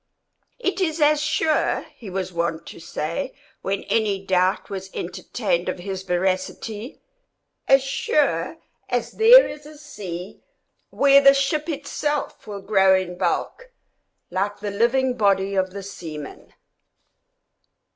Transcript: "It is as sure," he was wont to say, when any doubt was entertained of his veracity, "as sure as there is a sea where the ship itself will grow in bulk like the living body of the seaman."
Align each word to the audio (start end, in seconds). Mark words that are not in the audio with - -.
"It 0.57 0.81
is 0.81 0.99
as 0.99 1.21
sure," 1.21 1.85
he 1.93 2.09
was 2.09 2.33
wont 2.33 2.65
to 2.69 2.79
say, 2.79 3.35
when 3.61 3.83
any 3.83 4.25
doubt 4.25 4.67
was 4.67 4.89
entertained 4.95 5.69
of 5.69 5.77
his 5.77 6.01
veracity, 6.01 6.99
"as 7.67 7.83
sure 7.83 8.57
as 8.89 9.11
there 9.11 9.47
is 9.47 9.67
a 9.67 9.77
sea 9.77 10.41
where 10.89 11.21
the 11.21 11.35
ship 11.35 11.69
itself 11.69 12.47
will 12.47 12.61
grow 12.61 12.95
in 12.95 13.15
bulk 13.15 13.69
like 14.31 14.59
the 14.59 14.71
living 14.71 15.17
body 15.17 15.53
of 15.53 15.69
the 15.69 15.83
seaman." 15.83 16.51